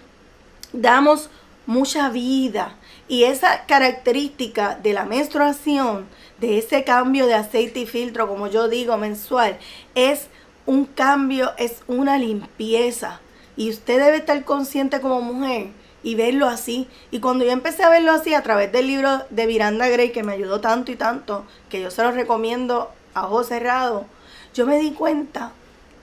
damos 0.73 1.31
mucha 1.67 2.11
vida, 2.11 2.77
y 3.09 3.25
esa 3.25 3.67
característica 3.67 4.77
de 4.77 4.93
la 4.93 5.05
menstruación, 5.05 6.07
de 6.39 6.59
ese 6.59 6.85
cambio 6.85 7.27
de 7.27 7.35
aceite 7.35 7.81
y 7.81 7.87
filtro, 7.87 8.29
como 8.29 8.47
yo 8.47 8.69
digo, 8.69 8.97
mensual, 8.99 9.59
es 9.97 10.29
un 10.67 10.85
cambio, 10.87 11.53
es 11.59 11.83
una 11.87 12.19
limpieza. 12.19 13.21
Y 13.57 13.71
usted 13.71 14.03
debe 14.03 14.19
estar 14.19 14.45
consciente 14.45 15.01
como 15.01 15.21
mujer 15.21 15.69
y 16.03 16.15
verlo 16.15 16.49
así. 16.49 16.89
Y 17.11 17.21
cuando 17.21 17.45
yo 17.45 17.51
empecé 17.51 17.83
a 17.83 17.91
verlo 17.91 18.13
así 18.13 18.35
a 18.35 18.43
través 18.43 18.73
del 18.73 18.87
libro 18.87 19.23
de 19.31 19.47
Miranda 19.47 19.89
Gray, 19.89 20.13
que 20.13 20.23
me 20.23 20.33
ayudó 20.33 20.61
tanto 20.61 20.93
y 20.93 20.97
tanto, 20.97 21.45
que 21.69 21.81
yo 21.81 21.91
se 21.91 22.03
lo 22.03 22.13
recomiendo 22.13 22.91
a 23.15 23.27
ojos 23.27 23.49
cerrados, 23.49 24.07
yo 24.55 24.67
me 24.67 24.79
di 24.79 24.93
cuenta 24.93 25.53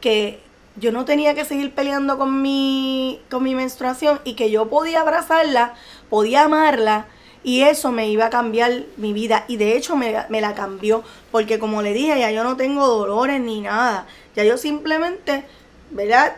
que 0.02 0.42
yo 0.76 0.92
no 0.92 1.06
tenía 1.06 1.36
que 1.36 1.46
seguir 1.46 1.74
peleando 1.74 2.18
con 2.18 2.42
mi, 2.42 3.20
con 3.30 3.44
mi 3.44 3.56
menstruación 3.56 4.22
y 4.24 4.36
que 4.36 4.50
yo 4.50 4.70
podía 4.70 5.02
abrazarla, 5.02 5.74
podía 6.10 6.44
amarla 6.44 7.08
y 7.44 7.62
eso 7.62 7.92
me 7.92 8.10
iba 8.10 8.26
a 8.26 8.30
cambiar 8.30 8.84
mi 8.98 9.14
vida. 9.14 9.46
Y 9.48 9.58
de 9.58 9.76
hecho 9.78 9.96
me, 9.96 10.26
me 10.30 10.42
la 10.42 10.56
cambió 10.56 11.04
porque 11.32 11.60
como 11.60 11.82
le 11.82 11.94
dije, 11.94 12.20
ya 12.20 12.32
yo 12.32 12.44
no 12.44 12.58
tengo 12.58 12.88
dolores 12.88 13.40
ni 13.42 13.62
nada. 13.62 14.08
Ya 14.36 14.44
yo 14.44 14.58
simplemente, 14.58 15.46
¿verdad? 15.92 16.36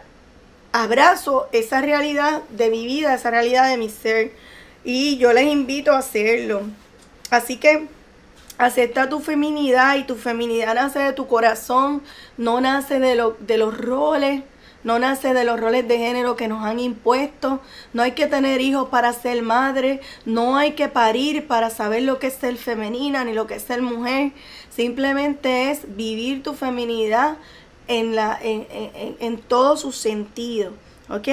Abrazo 0.71 1.47
esa 1.51 1.81
realidad 1.81 2.43
de 2.49 2.69
mi 2.69 2.85
vida, 2.85 3.13
esa 3.13 3.31
realidad 3.31 3.69
de 3.69 3.77
mi 3.77 3.89
ser. 3.89 4.33
Y 4.83 5.17
yo 5.17 5.33
les 5.33 5.45
invito 5.45 5.93
a 5.93 5.99
hacerlo. 5.99 6.61
Así 7.29 7.57
que 7.57 7.87
Acepta 8.61 9.09
tu 9.09 9.19
feminidad 9.21 9.95
y 9.95 10.03
tu 10.03 10.15
feminidad 10.15 10.75
nace 10.75 10.99
de 10.99 11.13
tu 11.13 11.25
corazón, 11.25 12.03
no 12.37 12.61
nace 12.61 12.99
de, 12.99 13.15
lo, 13.15 13.35
de 13.39 13.57
los 13.57 13.75
roles, 13.75 14.43
no 14.83 14.99
nace 14.99 15.33
de 15.33 15.43
los 15.43 15.59
roles 15.59 15.87
de 15.87 15.97
género 15.97 16.35
que 16.35 16.47
nos 16.47 16.63
han 16.63 16.79
impuesto. 16.79 17.59
No 17.93 18.01
hay 18.01 18.11
que 18.11 18.27
tener 18.27 18.61
hijos 18.61 18.89
para 18.89 19.13
ser 19.13 19.41
madre, 19.41 20.01
no 20.25 20.57
hay 20.57 20.71
que 20.71 20.87
parir 20.87 21.47
para 21.47 21.69
saber 21.69 22.03
lo 22.03 22.19
que 22.19 22.27
es 22.27 22.33
ser 22.33 22.57
femenina 22.57 23.23
ni 23.23 23.33
lo 23.33 23.47
que 23.47 23.55
es 23.55 23.63
ser 23.63 23.81
mujer. 23.81 24.31
Simplemente 24.69 25.71
es 25.71 25.95
vivir 25.95 26.43
tu 26.43 26.53
feminidad 26.53 27.37
en, 27.87 28.15
la, 28.15 28.37
en, 28.41 28.67
en, 28.71 29.17
en 29.19 29.37
todo 29.37 29.77
su 29.77 29.91
sentido. 29.91 30.71
¿Ok? 31.09 31.27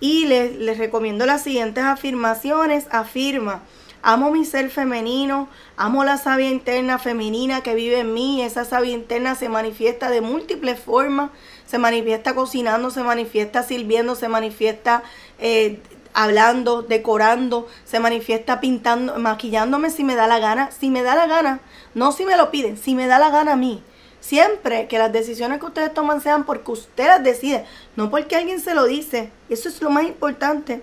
Y 0.00 0.26
les, 0.26 0.56
les 0.56 0.78
recomiendo 0.78 1.26
las 1.26 1.42
siguientes 1.42 1.84
afirmaciones. 1.84 2.86
Afirma. 2.90 3.62
Amo 4.02 4.30
mi 4.30 4.46
ser 4.46 4.70
femenino, 4.70 5.48
amo 5.76 6.04
la 6.04 6.16
sabia 6.16 6.48
interna 6.48 6.98
femenina 6.98 7.62
que 7.62 7.74
vive 7.74 8.00
en 8.00 8.14
mí. 8.14 8.42
Esa 8.42 8.64
sabia 8.64 8.92
interna 8.92 9.34
se 9.34 9.50
manifiesta 9.50 10.08
de 10.08 10.22
múltiples 10.22 10.80
formas. 10.80 11.30
Se 11.66 11.78
manifiesta 11.78 12.34
cocinando, 12.34 12.90
se 12.90 13.02
manifiesta 13.02 13.62
sirviendo, 13.62 14.14
se 14.14 14.28
manifiesta 14.28 15.02
eh, 15.38 15.80
hablando, 16.14 16.82
decorando, 16.82 17.68
se 17.84 18.00
manifiesta 18.00 18.60
pintando, 18.60 19.18
maquillándome 19.18 19.90
si 19.90 20.02
me 20.02 20.14
da 20.14 20.26
la 20.26 20.38
gana. 20.38 20.70
Si 20.70 20.88
me 20.88 21.02
da 21.02 21.14
la 21.14 21.26
gana, 21.26 21.60
no 21.94 22.12
si 22.12 22.24
me 22.24 22.38
lo 22.38 22.50
piden, 22.50 22.78
si 22.78 22.94
me 22.94 23.06
da 23.06 23.18
la 23.18 23.28
gana 23.28 23.52
a 23.52 23.56
mí. 23.56 23.82
Siempre 24.20 24.86
que 24.86 24.98
las 24.98 25.12
decisiones 25.12 25.60
que 25.60 25.66
ustedes 25.66 25.92
toman 25.92 26.20
sean 26.20 26.44
porque 26.44 26.72
usted 26.72 27.06
las 27.06 27.22
decide, 27.22 27.66
no 27.96 28.10
porque 28.10 28.36
alguien 28.36 28.60
se 28.60 28.74
lo 28.74 28.84
dice. 28.84 29.30
Eso 29.50 29.68
es 29.68 29.80
lo 29.82 29.90
más 29.90 30.04
importante. 30.04 30.82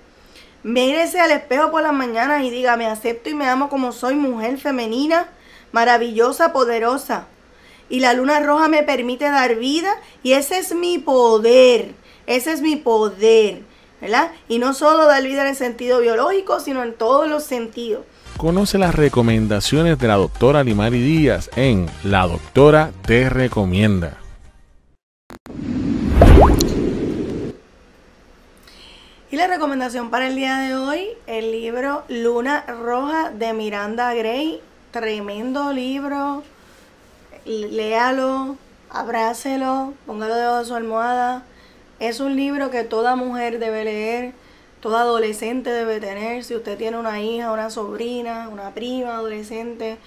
Mírese 0.64 1.20
al 1.20 1.32
espejo 1.32 1.72
por 1.72 1.84
las 1.84 1.94
mañanas 1.94 2.44
y 2.44 2.50
diga, 2.50 2.78
me 2.78 2.88
acepto 2.88 3.30
y 3.30 3.34
me 3.34 3.48
amo 3.48 3.70
como 3.70 3.92
soy, 3.92 4.16
mujer 4.16 4.58
femenina, 4.58 5.30
maravillosa, 5.72 6.52
poderosa. 6.52 7.28
Y 7.90 8.00
la 8.00 8.14
luna 8.14 8.40
roja 8.40 8.68
me 8.68 8.84
permite 8.84 9.26
dar 9.26 9.56
vida 9.56 9.94
y 10.24 10.34
ese 10.34 10.58
es 10.58 10.74
mi 10.74 10.98
poder, 10.98 11.94
ese 12.26 12.52
es 12.52 12.62
mi 12.62 12.76
poder, 12.76 13.62
¿verdad? 14.02 14.32
Y 14.50 14.60
no 14.60 14.74
solo 14.74 15.06
dar 15.06 15.24
vida 15.24 15.44
en 15.44 15.50
el 15.50 15.56
sentido 15.56 16.02
biológico, 16.02 16.60
sino 16.60 16.84
en 16.84 16.94
todos 16.94 17.30
los 17.30 17.44
sentidos. 17.44 18.02
Conoce 18.36 18.78
las 18.78 18.94
recomendaciones 18.94 19.98
de 19.98 20.08
la 20.08 20.16
doctora 20.16 20.64
Limari 20.64 21.00
Díaz 21.00 21.50
en 21.56 21.90
La 22.04 22.28
Doctora 22.28 22.92
Te 23.06 23.30
Recomienda. 23.30 24.18
La 29.38 29.46
recomendación 29.46 30.10
para 30.10 30.30
el 30.30 30.36
día 30.36 30.58
de 30.58 30.76
hoy, 30.76 31.10
el 31.28 31.52
libro 31.52 32.04
Luna 32.08 32.66
Roja 32.66 33.30
de 33.30 33.54
Miranda 33.54 34.12
Gray. 34.16 34.60
Tremendo 34.90 35.74
libro. 35.74 36.42
Léalo, 37.46 38.56
abrácelo, 38.90 39.94
póngalo 40.08 40.34
debajo 40.34 40.58
de 40.58 40.66
su 40.66 40.74
almohada. 40.74 41.44
Es 42.00 42.20
un 42.20 42.36
libro 42.36 42.72
que 42.72 42.84
toda 42.84 43.16
mujer 43.16 43.60
debe 43.60 43.84
leer, 43.84 44.34
toda 44.80 45.02
adolescente 45.02 45.70
debe 45.70 46.00
tener. 46.00 46.44
Si 46.44 46.56
usted 46.56 46.76
tiene 46.76 46.98
una 46.98 47.22
hija, 47.22 47.52
una 47.52 47.70
sobrina, 47.70 48.50
una 48.50 48.72
prima 48.72 49.18
adolescente, 49.18 50.00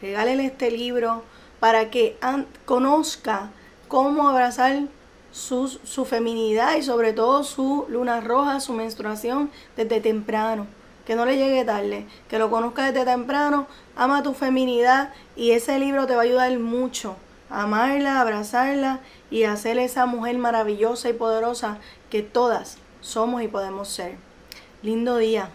regálele 0.00 0.46
este 0.46 0.70
libro 0.70 1.24
para 1.58 1.90
que 1.90 2.16
conozca 2.64 3.50
cómo 3.88 4.28
abrazar 4.28 4.82
su, 5.36 5.68
su 5.68 6.04
feminidad 6.04 6.76
y 6.76 6.82
sobre 6.82 7.12
todo 7.12 7.44
su 7.44 7.84
luna 7.88 8.20
roja, 8.20 8.60
su 8.60 8.72
menstruación 8.72 9.50
desde 9.76 10.00
temprano. 10.00 10.66
Que 11.04 11.14
no 11.14 11.24
le 11.24 11.36
llegue 11.36 11.64
tarde, 11.64 12.06
que 12.28 12.38
lo 12.38 12.50
conozca 12.50 12.90
desde 12.90 13.04
temprano, 13.04 13.66
ama 13.94 14.22
tu 14.22 14.32
feminidad 14.34 15.12
y 15.36 15.52
ese 15.52 15.78
libro 15.78 16.06
te 16.06 16.14
va 16.14 16.22
a 16.22 16.24
ayudar 16.24 16.58
mucho 16.58 17.16
amarla, 17.50 18.20
abrazarla 18.20 19.00
y 19.30 19.44
a 19.44 19.56
ser 19.56 19.78
esa 19.78 20.06
mujer 20.06 20.38
maravillosa 20.38 21.08
y 21.08 21.12
poderosa 21.12 21.78
que 22.10 22.22
todas 22.22 22.78
somos 23.00 23.42
y 23.42 23.48
podemos 23.48 23.88
ser. 23.88 24.16
Lindo 24.82 25.16
día. 25.16 25.50